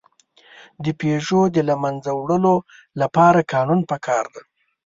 د 0.83 0.85
پيژو 0.99 1.41
د 1.55 1.57
له 1.69 1.75
منځه 1.83 2.11
وړلو 2.13 2.55
لپاره 3.01 3.47
قانون 3.53 3.79
پکار 3.91 4.25
دی. 4.33 4.41